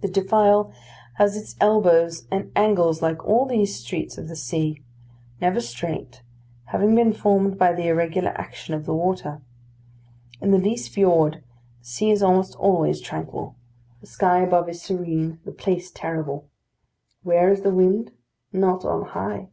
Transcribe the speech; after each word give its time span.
The 0.00 0.08
defile 0.08 0.72
has 1.16 1.36
its 1.36 1.54
elbows 1.60 2.26
and 2.30 2.50
angles 2.56 3.02
like 3.02 3.22
all 3.26 3.44
these 3.44 3.78
streets 3.78 4.16
of 4.16 4.26
the 4.26 4.34
sea 4.34 4.82
never 5.42 5.60
straight, 5.60 6.22
having 6.68 6.94
been 6.94 7.12
formed 7.12 7.58
by 7.58 7.74
the 7.74 7.88
irregular 7.88 8.30
action 8.30 8.72
of 8.72 8.86
the 8.86 8.94
water. 8.94 9.42
In 10.40 10.52
the 10.52 10.58
Lyse 10.58 10.88
Fiord, 10.88 11.44
the 11.80 11.84
sea 11.84 12.10
is 12.10 12.22
almost 12.22 12.54
always 12.54 12.98
tranquil; 13.02 13.56
the 14.00 14.06
sky 14.06 14.38
above 14.40 14.70
is 14.70 14.80
serene; 14.80 15.38
the 15.44 15.52
place 15.52 15.90
terrible. 15.90 16.48
Where 17.22 17.50
is 17.52 17.60
the 17.60 17.68
wind? 17.74 18.12
Not 18.54 18.86
on 18.86 19.08
high. 19.10 19.48